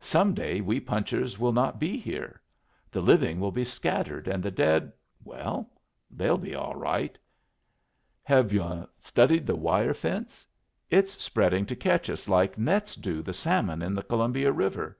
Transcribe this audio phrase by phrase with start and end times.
[0.00, 2.42] Some day we punchers will not be here.
[2.90, 4.90] The living will be scattered, and the dead
[5.22, 5.70] well,
[6.10, 7.16] they'll be all right.
[8.24, 10.48] Have yu' studied the wire fence?
[10.90, 14.98] It's spreading to catch us like nets do the salmon in the Columbia River.